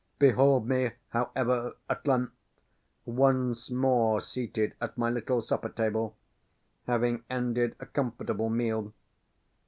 [0.17, 2.33] Behold me, however, at length
[3.05, 6.17] once more seated at my little supper table,
[6.87, 8.93] having ended a comfortable meal.